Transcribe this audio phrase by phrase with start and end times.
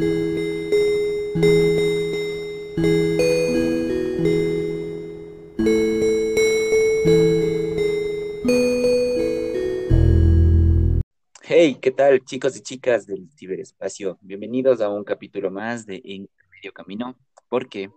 [0.00, 0.06] Hey,
[11.80, 14.18] ¿qué tal chicos y chicas del ciberespacio?
[14.20, 17.16] Bienvenidos a un capítulo más de En Medio Camino,
[17.48, 17.90] porque,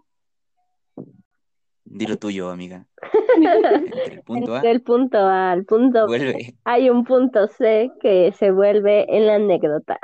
[1.83, 2.87] dilo tuyo, amiga,
[3.35, 6.55] entre el punto A, Del punto A al punto vuelve.
[6.63, 9.99] hay un punto C que se vuelve en la anécdota.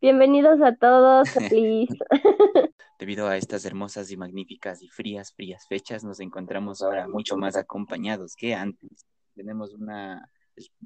[0.00, 1.88] Bienvenidos a todos, feliz.
[2.98, 7.56] Debido a estas hermosas y magníficas y frías, frías fechas, nos encontramos ahora mucho más
[7.56, 9.06] acompañados que antes.
[9.34, 10.30] Tenemos una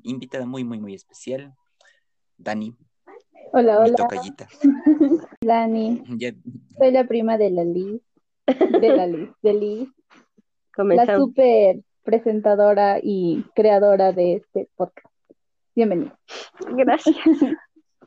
[0.02, 1.54] invitada muy, muy, muy especial,
[2.36, 2.74] Dani,
[3.52, 4.48] Hola, mi hola, tocallita.
[5.40, 6.02] Dani.
[6.18, 6.32] Ya-
[6.78, 8.00] Soy la prima de la Liz.
[8.46, 9.88] De la Liz, de Liz.
[10.76, 15.06] La super presentadora y creadora de este podcast.
[15.74, 16.18] Bienvenida.
[16.74, 17.16] Gracias.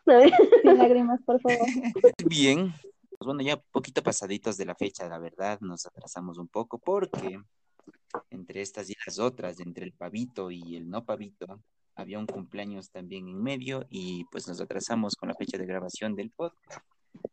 [0.05, 1.59] Sin lágrimas, por favor.
[2.27, 2.73] Bien,
[3.23, 7.39] pues bueno, ya poquito pasaditos de la fecha, la verdad, nos atrasamos un poco porque
[8.29, 11.61] entre estas y las otras, entre el pavito y el no pavito,
[11.95, 16.15] había un cumpleaños también en medio y pues nos atrasamos con la fecha de grabación
[16.15, 16.85] del podcast.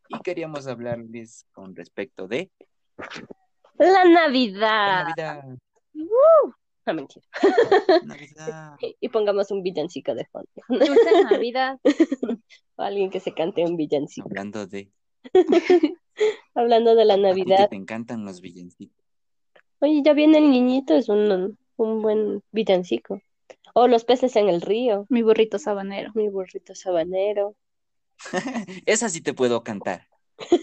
[0.08, 2.50] Y queríamos hablarles con respecto de
[3.78, 5.04] La la Navidad.
[5.04, 5.44] Navidad.
[5.92, 7.24] No, mentira.
[8.04, 8.76] Navidad.
[9.00, 10.48] Y pongamos un villancico de fondo.
[10.68, 11.78] Dulce Navidad.
[12.80, 14.26] O alguien que se cante un villancico.
[14.26, 14.90] Hablando de
[16.54, 17.68] Hablando de la Navidad.
[17.68, 19.04] te encantan los villancicos.
[19.80, 23.20] Oye, ya viene el niñito, es un, un buen villancico.
[23.74, 25.04] O los peces en el río.
[25.10, 26.10] Mi burrito sabanero.
[26.14, 27.54] Mi burrito sabanero.
[28.86, 30.08] Esa sí te puedo cantar.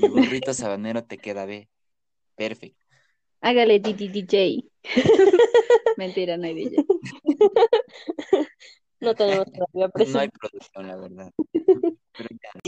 [0.01, 1.69] Mi burrito sabanero te queda B.
[2.35, 2.83] Perfecto.
[3.41, 4.63] Hágale Didi DJ.
[5.97, 6.85] Mentira, no hay DJ.
[9.01, 11.31] No tenemos todavía No hay producción, la verdad.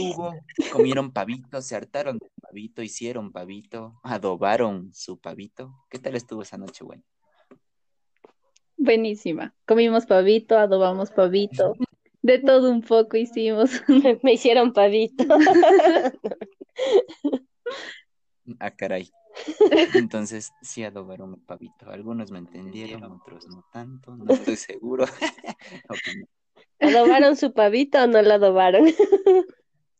[0.00, 0.34] Hubo,
[0.72, 5.74] comieron pavito, se hartaron del pavito, hicieron pavito, adobaron su pavito.
[5.90, 7.02] ¿Qué tal estuvo esa noche, güey?
[8.76, 9.54] Buenísima.
[9.66, 11.74] Comimos pavito, adobamos pavito.
[12.22, 13.70] De todo un poco hicimos.
[14.22, 15.24] Me hicieron pavito.
[18.58, 19.10] Ah, caray.
[19.94, 21.90] Entonces, sí adobaron el pavito.
[21.90, 25.04] Algunos me entendieron, otros no tanto, no estoy seguro.
[26.80, 28.86] ¿Adobaron su pavito o no lo adobaron?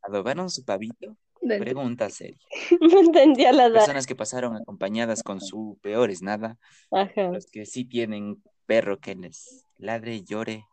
[0.02, 1.16] ¿Adobaron su pavito?
[1.40, 2.38] Pregunta seria.
[2.80, 3.74] No entendía la edad.
[3.80, 6.58] Personas que pasaron acompañadas con su peor es nada,
[6.90, 7.28] Ajá.
[7.32, 10.64] los que sí tienen perro que les ladre, llore,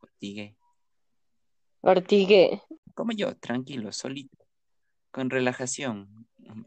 [0.00, 0.56] hostigue,
[1.80, 2.62] Ortigue.
[2.94, 4.44] como yo, tranquilo, solito,
[5.10, 6.26] con relajación,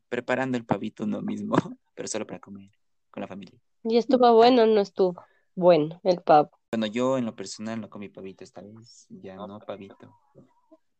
[0.10, 1.56] preparando el pavito uno mismo,
[1.96, 2.70] pero solo para comer
[3.10, 3.60] con la familia.
[3.84, 5.22] ¿Y estuvo bueno o no estuvo?
[5.56, 6.52] Bueno, el pavo.
[6.72, 10.14] Bueno, yo en lo personal no comí pavito esta vez, ya no pavito.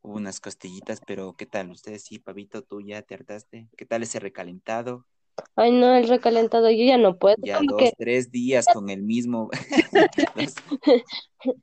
[0.04, 1.70] Hubo unas costillitas, pero ¿qué tal?
[1.70, 3.70] ¿Ustedes sí, pavito, tú ya te hartaste?
[3.78, 5.06] ¿Qué tal ese recalentado?
[5.56, 7.36] Ay, no, el recalentado, yo ya no puedo.
[7.40, 9.50] Ya dos, que tres días con el mismo,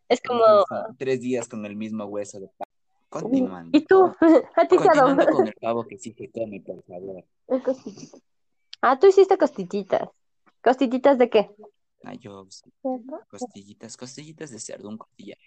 [0.09, 0.65] es como.
[0.97, 2.71] tres días con el mismo hueso de pavo.
[3.09, 3.77] Continuando.
[3.77, 4.15] ¿Y tú?
[4.57, 7.25] ¿A ti Continuando con el pavo que sí se come, por favor.
[8.83, 10.09] Ah, tú hiciste costillitas.
[10.63, 11.51] ¿Costillitas de qué?
[12.05, 12.47] Ah, yo,
[13.29, 15.39] costillitas, costillitas de cerdo, un costillar.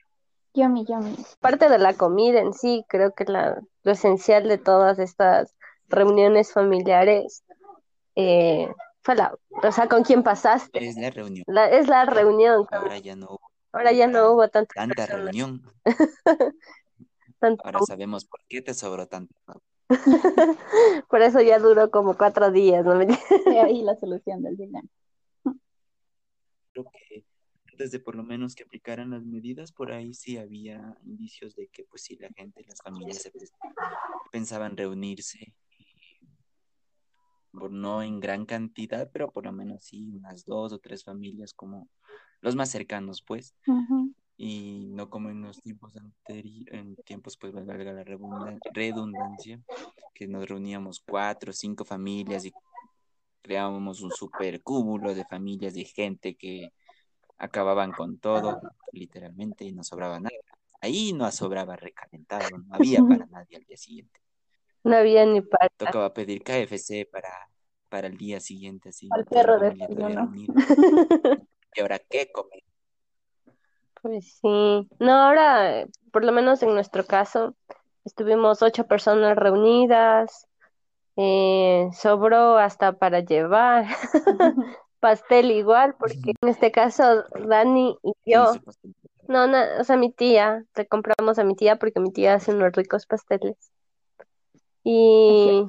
[0.53, 1.15] Yummy, yummy.
[1.39, 5.55] Parte de la comida en sí, creo que la, lo esencial de todas estas
[5.87, 7.43] reuniones familiares
[8.15, 8.69] eh,
[9.01, 10.85] fue la, o sea, con quién pasaste.
[10.85, 11.43] Es la reunión.
[11.47, 12.67] La, es la reunión.
[12.71, 15.61] Ahora ya no hubo Ahora ya no hubo tanta personas, reunión.
[17.63, 19.33] Ahora sabemos por qué te sobró tanto.
[21.09, 23.01] Por eso ya duró como cuatro días, ¿no?
[23.01, 24.87] Y ahí la solución del dilema.
[26.73, 27.25] Creo que
[27.81, 31.67] antes de por lo menos que aplicaran las medidas, por ahí sí había indicios de
[31.67, 33.51] que pues sí la gente, las familias veces
[34.31, 35.55] pensaban reunirse,
[37.51, 41.53] por no en gran cantidad, pero por lo menos sí unas dos o tres familias
[41.53, 41.89] como
[42.41, 44.13] los más cercanos, pues, Ujú.
[44.37, 49.59] y no como en los tiempos anteriores, en tiempos, pues, valga la redundan- redundancia,
[50.13, 52.53] que nos reuníamos cuatro o cinco familias y
[53.41, 56.71] creábamos un super cúmulo de familias de gente que
[57.41, 58.61] acababan con todo,
[58.91, 60.35] literalmente, y no sobraba nada.
[60.79, 64.19] Ahí no sobraba recalentado, no había para nadie al día siguiente.
[64.83, 65.69] No había ni para.
[65.75, 67.29] Tocaba pedir KFC para,
[67.89, 69.09] para el día siguiente, así.
[69.11, 69.75] Al perro de.
[71.73, 72.63] ¿Y ahora qué comer?
[74.01, 74.87] Pues sí.
[74.99, 77.55] No, ahora, por lo menos en nuestro caso,
[78.05, 80.47] estuvimos ocho personas reunidas.
[81.15, 83.85] eh, sobró hasta para llevar.
[85.01, 88.53] Pastel igual, porque en este caso Dani y yo,
[89.27, 92.53] no, no, o sea, mi tía, le compramos a mi tía porque mi tía hace
[92.53, 93.57] unos ricos pasteles.
[94.83, 95.67] Y,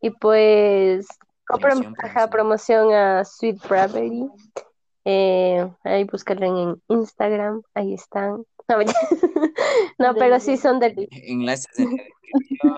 [0.00, 1.06] y pues
[1.46, 2.92] compra- Promoción, ajá, promoción.
[2.94, 4.28] a Sweet Bravery.
[5.04, 8.44] Eh, ahí búscalo en Instagram, ahí están.
[9.98, 12.04] No, pero sí son del, Enlaces en la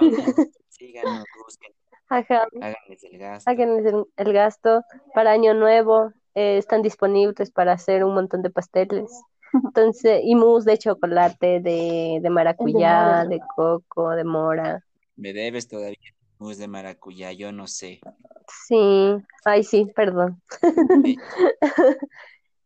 [0.01, 0.53] descripción.
[0.69, 1.73] Síganos, busquen,
[2.17, 3.51] ajá, háganles el gasto.
[3.51, 6.13] háganles el, el gasto para Año Nuevo.
[6.35, 9.11] eh, están disponibles para hacer un montón de pasteles.
[9.55, 13.27] Entonces, y mousse de chocolate, de, de maracuyá, mora.
[13.27, 14.85] de coco, de mora.
[15.17, 18.01] Me debes todavía mousse de maracuyá, yo no sé.
[18.67, 18.77] Sí,
[19.45, 20.41] ay, sí, perdón.
[21.05, 21.17] Eh,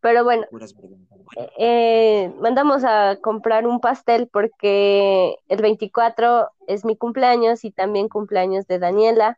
[0.07, 0.47] Pero bueno.
[0.53, 8.09] Bueno, eh, mandamos a comprar un pastel porque el 24 es mi cumpleaños y también
[8.09, 9.37] cumpleaños de Daniela.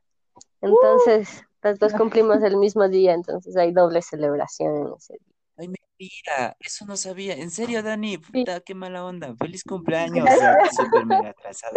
[0.61, 5.35] Entonces, las dos cumplimos el mismo día, entonces hay doble celebración en ese día.
[5.57, 7.33] Ay, mentira, eso no sabía.
[7.33, 8.19] En serio, Dani, Sí.
[8.19, 9.35] puta, qué mala onda.
[9.37, 10.27] Feliz cumpleaños.
[10.77, 11.73] Súper mega atrasado.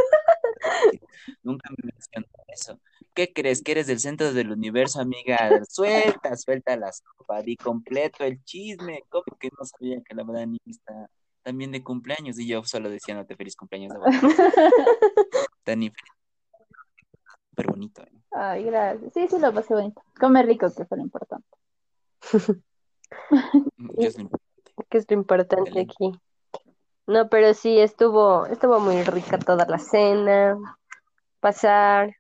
[1.44, 2.78] Nunca me mencionó eso.
[3.14, 3.62] ¿Qué crees?
[3.62, 5.38] ¿Que eres del centro del universo, amiga?
[5.68, 9.04] Suelta, suelta las copas, di completo el chisme.
[9.10, 11.10] ¿Cómo que no sabía que la Dani está
[11.44, 12.40] también de cumpleaños?
[12.40, 13.94] Y yo solo diciéndote feliz cumpleaños.
[13.94, 14.12] Dani,
[15.66, 15.92] Dani,
[17.50, 18.02] súper bonito.
[18.04, 18.12] ¿eh?
[18.32, 19.12] Ay, gracias.
[19.14, 20.02] Sí, sí, lo pasé bonito.
[20.20, 21.48] Come rico, que fue lo importante.
[22.22, 22.64] Soy-
[24.90, 25.94] que es lo importante Excelente.
[25.94, 26.20] aquí.
[27.08, 30.58] No, pero sí, estuvo, estuvo muy rica toda la cena,
[31.42, 32.16] pasar,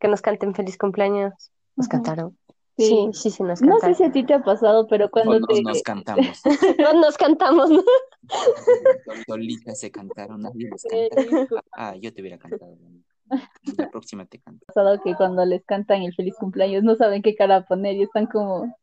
[0.00, 1.32] que nos canten feliz cumpleaños.
[1.76, 2.36] ¿Nos cantaron?
[2.78, 2.86] Sí.
[2.86, 3.94] Sí, sí, sí, nos No sé cantaron.
[3.96, 5.62] si a ti te ha pasado, pero cuando nos, te...
[5.62, 6.42] nos cantamos.
[6.78, 7.82] No nos cantamos, ¿no?
[9.26, 11.62] Solitas se cantaron, nadie les Eh, canta.
[11.72, 12.76] Ah, yo te hubiera cantado.
[13.78, 14.64] La próxima te canto.
[14.66, 18.26] pasado que cuando les cantan el feliz cumpleaños no saben qué cara poner y están
[18.26, 18.76] como,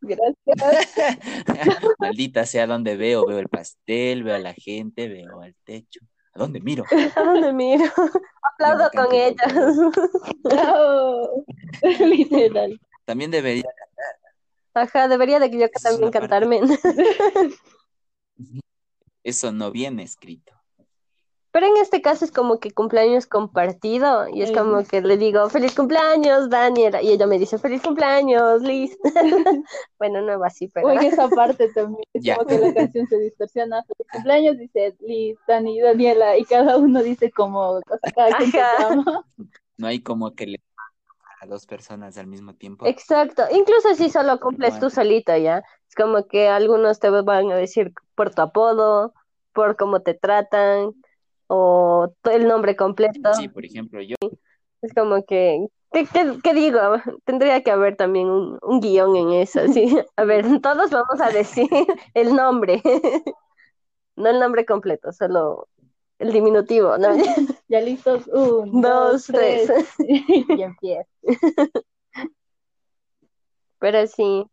[0.00, 0.36] gracias.
[1.98, 6.00] Maldita sea donde veo, veo el pastel, veo a la gente, veo al techo.
[6.34, 6.84] ¿A dónde miro?
[7.16, 7.84] ¿A dónde miro?
[8.54, 9.52] Aplaudo con ellas.
[10.42, 11.44] Bravo.
[12.00, 12.80] Literal.
[13.04, 13.64] También debería,
[14.74, 16.60] Ajá, debería de que yo también cantarme.
[19.22, 20.52] eso no viene escrito.
[21.54, 25.48] Pero en este caso es como que cumpleaños compartido y es como que le digo
[25.48, 28.98] feliz cumpleaños, Daniela, y ella me dice feliz cumpleaños, Liz.
[29.96, 33.06] Bueno, no va así, pero O en esa parte también, es como que la canción
[33.06, 33.84] se distorsiona.
[33.84, 37.80] Feliz cumpleaños dice Liz, Dani, Daniela, y cada uno dice como,
[38.16, 39.04] cada quien.
[39.76, 40.60] No hay como que le
[41.40, 42.84] a dos personas al mismo tiempo.
[42.84, 45.62] Exacto, incluso si solo cumples tú solito, ¿ya?
[45.88, 49.14] Es como que algunos te van a decir por tu apodo,
[49.52, 50.94] por cómo te tratan,
[51.48, 53.32] o el nombre completo.
[53.36, 54.16] Sí, por ejemplo, yo
[54.82, 56.78] Es como que, ¿qué, qué- qué digo?
[57.24, 59.96] Tendría que haber también un, un guion en eso, sí.
[60.16, 61.68] A ver, todos vamos a decir
[62.14, 62.82] el nombre,
[64.16, 65.68] no el nombre completo, solo
[66.18, 67.08] el diminutivo, ¿no?
[67.68, 69.88] Ya listos, un, Dos, dos, tres, tres.
[69.98, 71.08] y empieza.
[73.84, 74.46] Pero sí,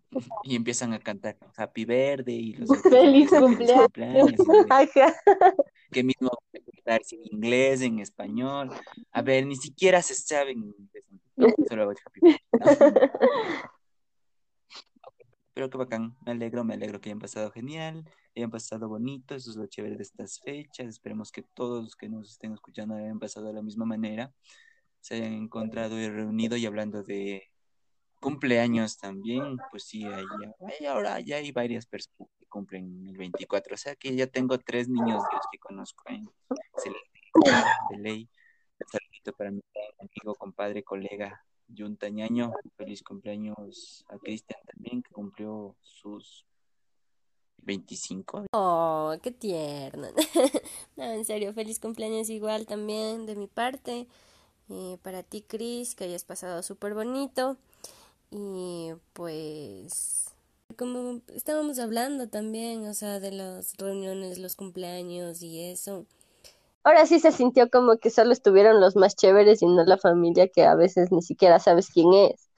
[0.44, 3.86] y empiezan a cantar Happy Birthday y los Feliz cumpleaños.
[3.86, 4.34] cumpleaños,
[4.70, 5.16] ajá.
[5.90, 8.72] que mismo cantar en inglés, en español.
[9.10, 11.08] A ver, ni siquiera se sabe en inglés.
[11.70, 12.42] Solo hago Happy Birthday.
[15.54, 18.04] Pero qué bacán, me alegro, me alegro que hayan pasado genial,
[18.36, 22.10] hayan pasado bonito, eso es lo chévere de estas fechas, esperemos que todos los que
[22.10, 24.34] nos estén escuchando hayan pasado de la misma manera,
[25.00, 27.52] se hayan encontrado y reunido y hablando de
[28.22, 30.26] cumpleaños también, pues sí, ahí,
[30.60, 34.58] ahí ahora ya hay varias personas que cumplen el 24, o sea que ya tengo
[34.60, 36.24] tres niños de los que conozco, ¿eh?
[37.90, 38.30] De ley,
[38.80, 39.62] un saludito para mi
[40.00, 41.44] amigo, compadre, colega,
[41.76, 46.46] Junta Ñaño, feliz cumpleaños a Cristian también, que cumplió sus
[47.58, 48.46] 25.
[48.52, 50.08] Oh, qué tierno.
[50.98, 54.08] No, en serio, feliz cumpleaños igual también de mi parte.
[54.70, 57.58] Eh, para ti, Cris, que hayas pasado súper bonito.
[58.32, 60.34] Y pues,
[60.78, 66.06] como estábamos hablando también, o sea, de las reuniones, los cumpleaños y eso.
[66.84, 70.48] Ahora sí se sintió como que solo estuvieron los más chéveres y no la familia
[70.48, 72.50] que a veces ni siquiera sabes quién es.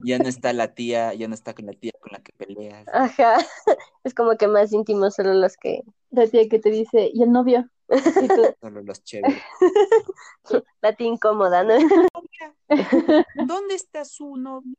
[0.00, 2.86] Ya no está la tía, ya no está con la tía con la que peleas.
[2.92, 3.38] Ajá,
[4.04, 5.82] es como que más íntimos solo los que...
[6.10, 7.68] La tía que te dice, ¿y el novio?
[7.90, 9.42] Y tú, Solo los chéveres.
[10.82, 11.74] La tía incómoda, ¿no?
[13.46, 14.74] ¿Dónde está su novio?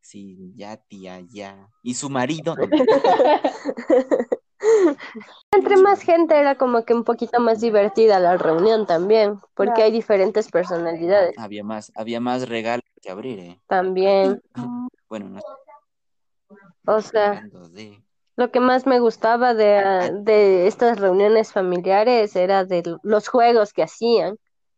[0.00, 1.68] Sí, ya, tía, ya.
[1.82, 2.56] ¿Y su marido?
[5.52, 9.84] Entre más gente era como que un poquito más divertida la reunión también, porque Claro.
[9.86, 13.60] hay diferentes personalidades Había más, había más regalos que abrir, ¿eh?
[13.66, 14.40] también.
[15.08, 15.40] Bueno, no
[16.86, 18.00] O sea, de...
[18.36, 23.82] lo que más me gustaba de, de estas reuniones familiares era de los juegos que
[23.82, 24.36] hacían.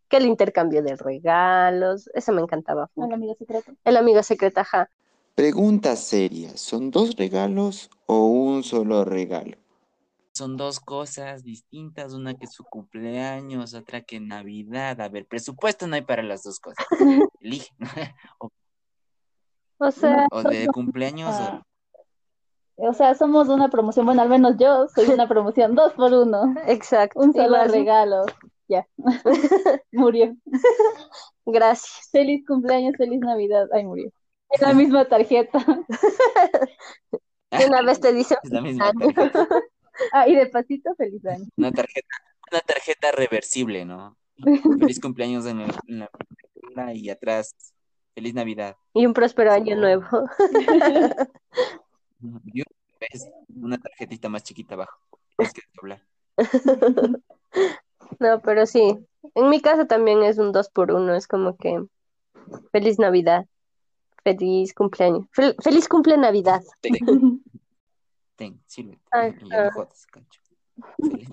[0.09, 2.91] que el intercambio de regalos, eso me encantaba.
[2.97, 3.73] Al amigo secreto.
[3.85, 4.91] El amigo secreto, ajá.
[5.35, 9.57] Pregunta seria, ¿son dos regalos o un solo regalo?
[10.37, 15.01] Son dos cosas distintas, una que es su cumpleaños, otra que Navidad.
[15.01, 16.85] A ver, presupuesto no hay para las dos cosas.
[17.41, 17.71] Elige.
[18.39, 18.51] o,
[19.79, 21.63] O sea, o de cumpleaños Ah.
[21.63, 21.74] o
[22.77, 26.55] O sea, somos una promoción, bueno, al menos yo soy una promoción dos por uno.
[26.67, 27.21] exacto.
[27.21, 27.71] Un solo igual.
[27.71, 28.25] regalo.
[28.69, 28.87] Ya.
[29.93, 30.35] Murió.
[31.47, 32.09] Gracias.
[32.11, 33.67] Feliz cumpleaños, feliz Navidad.
[33.73, 34.11] Ay, murió.
[34.51, 35.59] En la misma tarjeta.
[37.69, 39.49] Una vez te dice es la misma tarjeta.
[40.13, 41.45] Ah, y de pasito, feliz año.
[41.57, 42.09] Una tarjeta,
[42.51, 44.17] una tarjeta reversible, ¿no?
[44.81, 46.11] Feliz cumpleaños en, el- en la
[46.53, 47.55] película y atrás,
[48.15, 48.75] feliz Navidad.
[48.93, 50.05] y un próspero año nuevo.
[53.55, 54.99] Una tarjetita más chiquita abajo.
[55.39, 56.03] Es que doblar.
[58.21, 58.99] No, pero sí.
[59.35, 61.15] En mi casa también es un dos por uno.
[61.15, 61.85] Es como que
[62.71, 63.47] feliz Navidad.
[64.23, 65.27] Feliz cumpleaños.
[65.33, 66.63] Fel- feliz cumple Navidad.
[66.81, 66.93] Ten,
[68.37, 68.61] ten.
[69.11, 70.07] Ay, ya no jodas.
[71.01, 71.29] Feliz.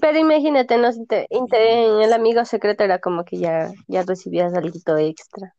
[0.00, 0.92] Pero imagínate, ¿no?
[0.92, 5.54] Si te- inte- en el amigo secreto era como que ya, ya recibías algo extra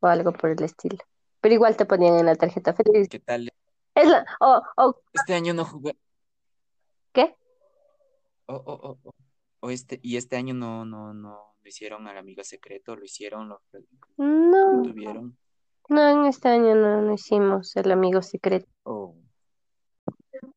[0.00, 0.98] o algo por el estilo.
[1.40, 3.08] Pero igual te ponían en la tarjeta feliz.
[3.08, 3.52] ¿Qué tal?
[3.96, 4.26] Es la,
[5.14, 5.96] Este año no jugué.
[7.14, 7.34] ¿qué?
[8.44, 9.14] Oh, oh, oh, oh.
[9.60, 13.48] O este, y este año no, no, no lo hicieron al amigo secreto, lo hicieron,
[13.48, 13.80] lo, lo
[14.18, 15.38] No, tuvieron.
[15.88, 18.66] no, en este año no, no hicimos el amigo secreto.
[18.82, 19.16] Oh.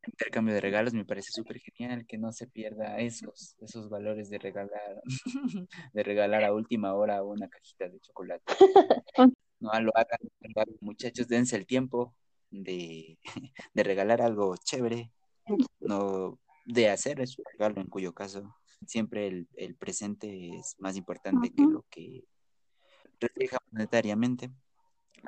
[0.06, 4.38] Intercambio de regalos me parece súper genial, que no se pierda esos, esos valores de
[4.38, 5.02] regalar,
[5.94, 8.44] de regalar a última hora una cajita de chocolate.
[9.62, 10.20] No lo lo hagan,
[10.80, 12.16] muchachos, dense el tiempo
[12.52, 13.18] de,
[13.74, 15.12] de regalar algo chévere,
[15.80, 21.52] no de hacer su regalo, en cuyo caso siempre el, el presente es más importante
[21.52, 22.24] que lo que
[23.20, 24.50] refleja monetariamente.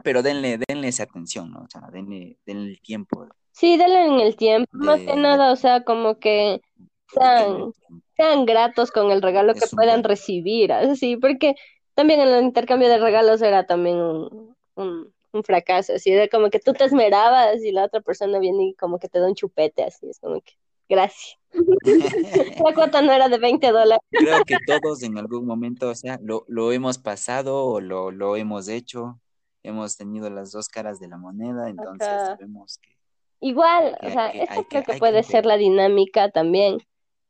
[0.03, 1.63] Pero denle, denle esa atención, ¿no?
[1.63, 3.27] O sea, denle, denle el tiempo.
[3.51, 6.61] Sí, dale en el tiempo, más que nada, o sea, como que
[7.07, 7.73] sean,
[8.15, 11.55] sean gratos con el regalo que Es puedan recibir, así, porque
[11.93, 16.59] también el intercambio de regalos era también un, un, un fracaso, así, de como que
[16.59, 19.83] tú te esmerabas y la otra persona viene y como que te da un chupete,
[19.83, 20.53] así, es como que,
[20.89, 21.37] gracias.
[22.63, 24.03] La cuota no era de 20 dólares.
[24.09, 28.35] Creo que todos en algún momento, o sea, lo, lo hemos pasado o lo, lo
[28.35, 29.19] hemos hecho,
[29.63, 32.25] hemos tenido las dos caras de la moneda, entonces Ajá.
[32.27, 32.89] sabemos que
[33.43, 36.77] Igual, o sea, que que- creo que que puede ser la dinámica también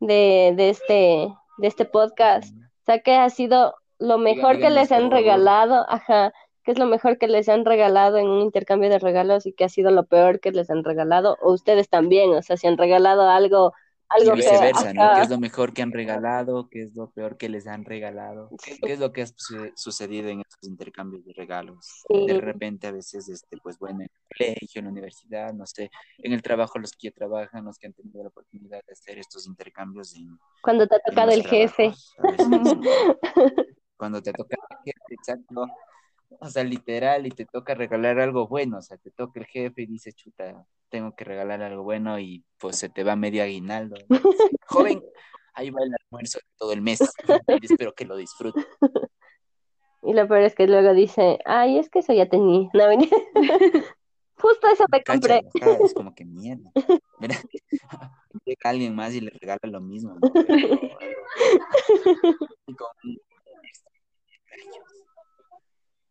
[0.01, 1.27] de, de este,
[1.57, 2.53] de este podcast.
[2.53, 6.85] O sea, que ha sido lo mejor que les han regalado, ajá, que es lo
[6.87, 10.05] mejor que les han regalado en un intercambio de regalos y que ha sido lo
[10.05, 13.73] peor que les han regalado, o ustedes también, o sea, si han regalado algo,
[14.19, 15.09] y algo feo, viceversa, ¿no?
[15.11, 16.69] ¿Qué es lo mejor que han regalado?
[16.69, 18.53] ¿Qué es lo peor que les han regalado?
[18.61, 22.07] ¿Qué, qué es lo que ha su- sucedido en estos intercambios de regalos?
[22.07, 22.27] Sí.
[22.27, 25.89] De repente a veces, este, pues bueno, en el colegio, en la universidad, no sé,
[26.19, 29.17] en el trabajo, los que ya trabajan, los que han tenido la oportunidad de hacer
[29.17, 31.93] estos intercambios en, Cuando te ha tocado el jefe.
[31.93, 32.49] trabajos, a veces,
[33.97, 35.65] cuando te toca el jefe, exacto.
[36.39, 39.81] O sea, literal, y te toca regalar algo bueno, o sea, te toca el jefe
[39.83, 43.95] y dice, chuta, tengo que regalar algo bueno y pues se te va medio aguinaldo.
[44.67, 45.03] Joven,
[45.53, 46.99] ahí va el almuerzo de todo el mes
[47.61, 48.65] y espero que lo disfrute.
[50.03, 52.67] Y lo peor es que luego dice, ay, es que eso ya tenía.
[52.73, 52.89] No.
[54.41, 55.43] Justo eso me compré.
[55.83, 56.71] es como que mierda.
[57.19, 57.35] Mira,
[58.43, 60.17] llega alguien más y le regala lo mismo.
[62.65, 62.87] y con,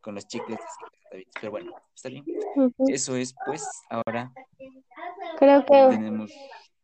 [0.00, 0.64] con los chicles de
[1.10, 1.30] 50 bits.
[1.40, 2.24] Pero bueno, está bien.
[2.88, 4.32] Eso es, pues, ahora
[5.38, 6.30] Creo que tenemos,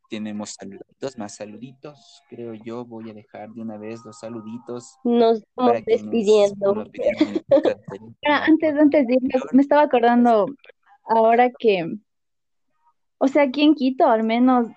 [0.08, 2.22] tenemos saluditos, más saluditos.
[2.28, 6.74] Creo yo voy a dejar de una vez los saluditos nos vamos despidiendo.
[6.74, 6.88] nos.
[8.28, 10.46] Ah, antes, antes de irnos, me estaba acordando
[11.04, 11.86] ahora que,
[13.18, 14.68] o sea, aquí en Quito al menos,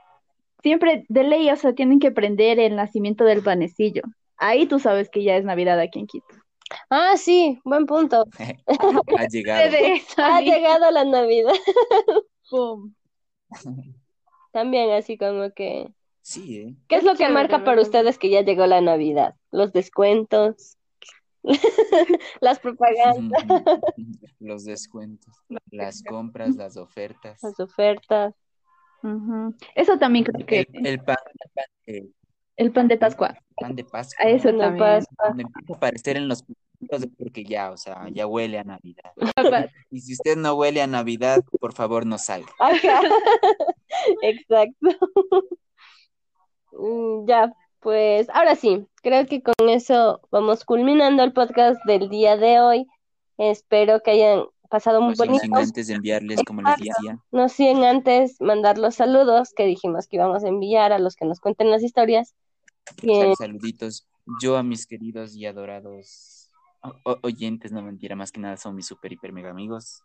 [0.62, 4.04] siempre de ley, o sea, tienen que prender el nacimiento del panecillo.
[4.38, 6.36] Ahí tú sabes que ya es Navidad aquí en Quito.
[6.90, 8.26] Ah, sí, buen punto.
[9.18, 9.72] Ha llegado.
[10.18, 11.54] Ha llegado la Navidad.
[12.50, 12.94] pum.
[14.52, 15.92] También así como que...
[16.22, 16.76] Sí, ¿eh?
[16.88, 19.36] ¿Qué es lo que Chévere, marca para ustedes que ya llegó la Navidad?
[19.52, 20.78] Los descuentos,
[22.42, 23.44] las propagandas,
[24.40, 25.34] Los descuentos,
[25.72, 28.36] las compras, las ofertas, las ofertas.
[29.76, 31.18] Eso también creo que el, el pan,
[31.86, 32.14] el pan,
[32.60, 34.26] el pan de Pascua, pan de Pascua.
[34.26, 34.78] a eso también.
[34.78, 35.16] Pascua.
[35.18, 36.44] Cuando empieza a aparecer en los
[37.18, 39.12] porque ya, o sea, ya huele a Navidad.
[39.92, 42.52] Y si usted no huele a Navidad, por favor no salga.
[42.60, 43.02] Ajá.
[44.22, 44.90] Exacto.
[46.72, 47.52] Mm, Ya,
[47.82, 52.88] Pues ahora sí, creo que con eso vamos culminando el podcast del día de hoy.
[53.38, 55.44] Espero que hayan pasado muy No sin- bonito.
[55.46, 60.08] sin antes de enviarles, como les decía, No sin antes mandar los saludos que dijimos
[60.08, 62.36] que íbamos a enviar a los que nos cuenten las historias.
[63.02, 63.36] Bien.
[63.36, 64.08] sal- saluditos.
[64.42, 66.52] Yo a mis queridos y adorados
[67.22, 70.02] oyentes, no mentira, más que nada son mis super, hiper, mega amigos.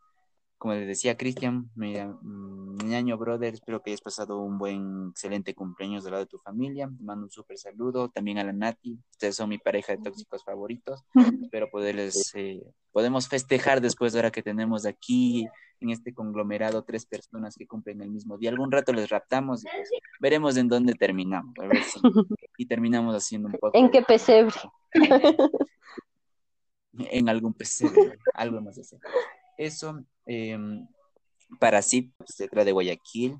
[0.64, 6.04] Como les decía Cristian, mm, ñaño brother, espero que hayas pasado un buen, excelente cumpleaños
[6.04, 6.88] del lado de tu familia.
[6.88, 8.08] Te mando un súper saludo.
[8.08, 11.04] También a la Nati, ustedes son mi pareja de tóxicos favoritos.
[11.50, 15.46] Espero poderles, eh, podemos festejar después de ahora que tenemos aquí
[15.80, 18.48] en este conglomerado tres personas que cumplen el mismo día.
[18.48, 21.52] Algún rato les raptamos y pues veremos en dónde terminamos.
[21.60, 22.00] A ver si
[22.56, 24.56] y terminamos haciendo un poco ¿En qué pesebre?
[26.96, 27.86] en algún PC,
[28.32, 28.82] algo más de.
[29.56, 30.58] Eso, eh,
[31.58, 33.38] para Sid, obstetra de Guayaquil.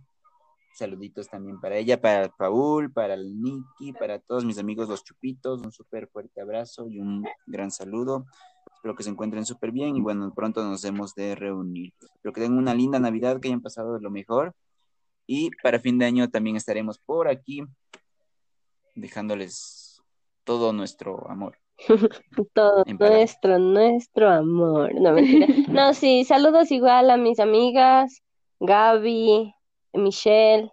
[0.75, 5.63] Saluditos también para ella, para Paul, para el Nicky, para todos mis amigos los Chupitos.
[5.63, 8.27] Un súper fuerte abrazo y un gran saludo.
[8.75, 11.93] Espero que se encuentren súper bien y bueno, pronto nos hemos de reunir.
[12.01, 14.55] Espero que tengan una linda Navidad, que hayan pasado de lo mejor.
[15.27, 17.63] Y para fin de año también estaremos por aquí
[18.95, 20.03] dejándoles
[20.45, 21.64] todo nuestro amor.
[22.55, 24.95] Todo nuestro, nuestro amor.
[24.95, 25.47] No, mentira.
[25.69, 28.23] No, sí, saludos igual a mis amigas,
[28.61, 29.55] Gaby,
[29.93, 30.71] Michelle,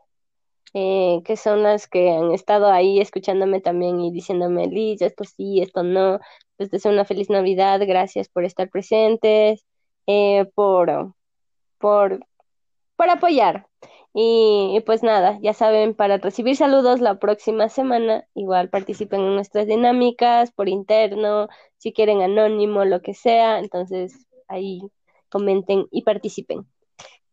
[0.74, 5.62] eh, que son las que han estado ahí escuchándome también y diciéndome, Liz, esto sí,
[5.62, 6.20] esto no.
[6.58, 9.66] Les deseo una feliz Navidad, gracias por estar presentes,
[10.08, 11.14] eh, por,
[11.78, 12.26] por,
[12.96, 13.68] por apoyar.
[14.14, 19.36] Y, y pues nada, ya saben, para recibir saludos la próxima semana, igual participen en
[19.36, 24.82] nuestras dinámicas por interno, si quieren anónimo, lo que sea, entonces ahí
[25.30, 26.66] comenten y participen.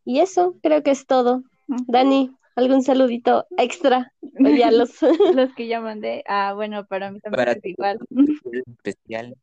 [0.05, 1.43] Y eso creo que es todo.
[1.67, 4.13] Dani, ¿algún saludito extra?
[4.21, 4.91] O ya los...
[5.35, 6.23] Los que ya mandé.
[6.27, 7.99] Ah, bueno, para mí también Para es igual.
[8.77, 9.35] especial.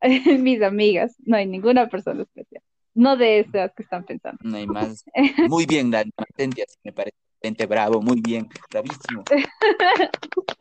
[0.38, 1.16] Mis amigas.
[1.24, 2.62] No hay ninguna persona especial.
[2.94, 4.38] No de esas que están pensando.
[4.42, 5.04] No hay más.
[5.48, 6.10] Muy bien, Dani.
[6.16, 7.16] Mantente así, me parece.
[7.42, 8.48] Mantente bravo, muy bien.
[8.70, 9.22] Bravísimo.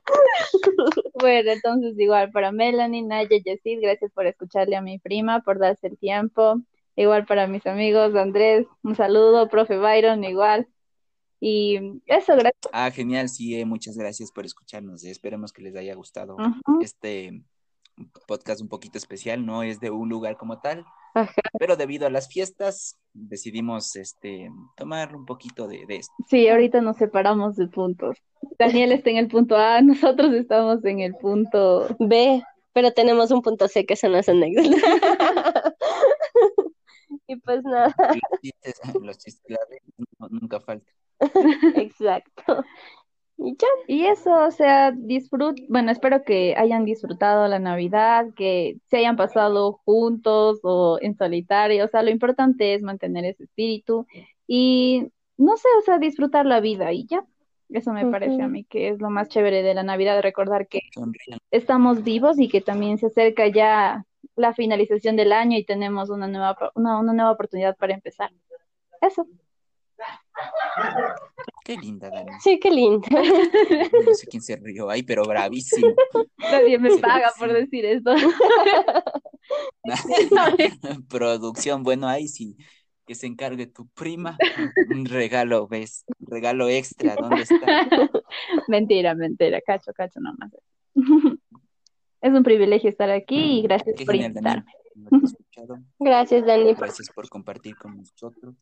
[1.20, 5.88] Bueno, entonces igual para Melanie, Naya, Yesid, gracias por escucharle a mi prima, por darse
[5.88, 6.62] el tiempo.
[6.98, 10.68] Igual para mis amigos, Andrés, un saludo, profe Byron, igual.
[11.40, 12.70] Y eso, gracias.
[12.72, 13.30] Ah, genial.
[13.30, 15.04] Sí, eh, muchas gracias por escucharnos.
[15.04, 15.12] eh.
[15.12, 16.38] Esperemos que les haya gustado
[16.82, 17.42] este
[18.28, 19.46] podcast un poquito especial.
[19.46, 21.34] No es de un lugar como tal, Ajá.
[21.60, 26.14] pero debido a las fiestas decidimos este tomar un poquito de, de esto.
[26.30, 28.18] Sí, ahorita nos separamos de puntos.
[28.60, 32.42] Daniel está en el punto A, nosotros estamos en el punto B,
[32.74, 34.72] pero tenemos un punto C que son las anécdotas.
[37.28, 39.78] Y pues nada, Los chistes, los chistes la red,
[40.20, 40.92] no- nunca falta.
[43.54, 48.78] Y ya, Y eso, o sea, disfrut, bueno, espero que hayan disfrutado la Navidad, que
[48.90, 54.08] se hayan pasado juntos o en solitario, o sea, lo importante es mantener ese espíritu
[54.48, 57.26] y, no sé, o sea, disfrutar la vida y ya.
[57.70, 60.82] Eso me parece a mí que es lo más chévere de la Navidad, recordar que
[61.50, 66.28] estamos vivos y que también se acerca ya la finalización del año y tenemos una
[66.28, 68.32] nueva, una, una nueva oportunidad para empezar.
[69.02, 69.28] Eso.
[71.64, 72.32] Qué linda, Dani.
[72.42, 73.08] sí, qué lindo.
[74.06, 75.94] No sé quién se rió ahí, pero bravísimo.
[76.38, 78.14] Nadie me paga por decir esto.
[81.10, 82.58] Producción, bueno, ahí sí,
[83.06, 84.38] que se encargue tu prima.
[84.90, 86.06] Un regalo, ¿ves?
[86.20, 87.88] Un regalo extra, ¿dónde está?
[88.68, 90.52] Mentira, mentira, cacho, cacho nomás.
[92.22, 94.64] Es un privilegio estar aquí y gracias Qué por genial, Daniel.
[94.96, 95.28] invitarme.
[95.28, 95.78] escuchado.
[96.00, 96.74] Gracias, Dani.
[96.74, 98.56] Gracias por compartir con nosotros.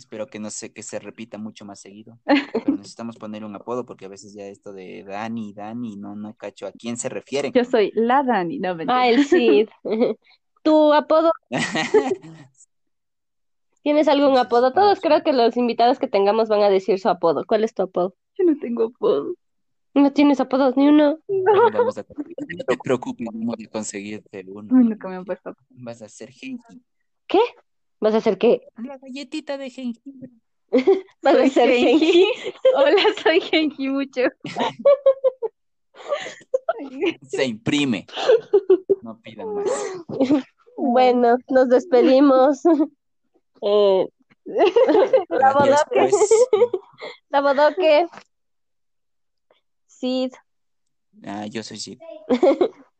[0.00, 2.18] Espero que no sé que se repita mucho más seguido.
[2.24, 2.34] Pero
[2.78, 6.66] necesitamos poner un apodo porque a veces ya esto de Dani, Dani, no, no cacho
[6.66, 7.52] a quién se refieren.
[7.52, 8.98] Yo soy la Dani, no mentira.
[9.02, 9.68] Ah, el Cid.
[10.62, 11.32] ¿Tu apodo?
[13.82, 14.72] ¿Tienes algún apodo?
[14.72, 17.44] Todos creo que los invitados que tengamos van a decir su apodo.
[17.46, 18.14] ¿Cuál es tu apodo?
[18.38, 19.34] Yo no tengo apodo.
[19.94, 21.18] ¿No tienes apodos ni uno?
[21.28, 22.04] Bueno, vamos a-
[22.48, 24.74] no te preocupes, vamos a conseguirte uno.
[24.76, 25.54] Ay, nunca me han puesto.
[25.70, 26.80] Vas a hacer jengibre.
[27.26, 27.40] ¿Qué?
[28.00, 28.62] ¿Vas a hacer qué?
[28.76, 30.30] La galletita de jengibre.
[31.22, 31.98] ¿Vas a hacer Genji.
[31.98, 32.26] Genji?
[32.76, 34.22] Hola, soy Genji mucho.
[37.28, 38.06] Se imprime.
[39.02, 39.68] No pidan más.
[40.76, 42.62] Bueno, nos despedimos.
[43.60, 44.08] Eh,
[45.28, 45.84] la bodoque.
[45.90, 46.14] pues.
[47.28, 48.06] La bodoque.
[49.86, 50.32] Cid.
[51.26, 51.98] Ah, yo soy Sid.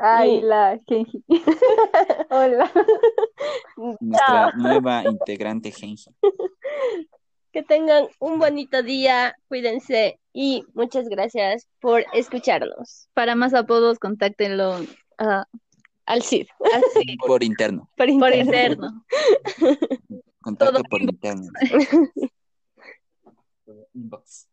[0.02, 1.22] Ay, Y- la Genji.
[2.30, 2.70] Hola.
[4.00, 6.10] Nuestra nueva integrante Genji.
[7.52, 13.08] Que tengan un bonito día, cuídense y muchas gracias por escucharnos.
[13.12, 14.76] Para más apodos, contáctenlo
[15.18, 15.44] Ah,
[16.06, 16.46] al CID.
[17.26, 17.90] Por interno.
[17.96, 19.02] Por por interno.
[19.58, 19.84] interno.
[20.40, 21.50] Contacto Todo por interno.
[23.94, 24.48] Inbox.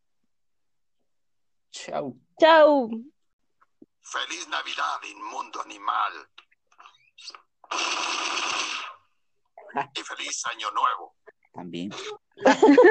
[1.72, 2.18] Chao.
[2.40, 2.90] Chao.
[4.10, 6.14] Feliz Navidad, inmundo animal.
[9.94, 11.18] Y feliz año nuevo.
[11.54, 11.92] También.